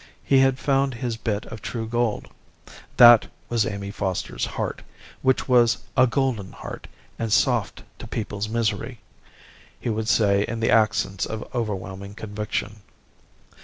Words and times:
He 0.23 0.39
had 0.39 0.57
found 0.57 0.95
his 0.95 1.15
bit 1.15 1.45
of 1.45 1.61
true 1.61 1.85
gold. 1.87 2.27
That 2.97 3.27
was 3.49 3.67
Amy 3.67 3.91
Foster's 3.91 4.45
heart; 4.45 4.81
which 5.21 5.47
was 5.47 5.77
'a 5.95 6.07
golden 6.07 6.53
heart, 6.53 6.87
and 7.19 7.31
soft 7.31 7.83
to 7.99 8.07
people's 8.07 8.49
misery,' 8.49 9.01
he 9.79 9.89
would 9.91 10.07
say 10.07 10.41
in 10.47 10.59
the 10.59 10.71
accents 10.71 11.27
of 11.27 11.47
overwhelming 11.53 12.15
conviction. 12.15 12.77